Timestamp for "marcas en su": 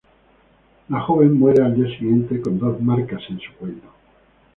2.81-3.53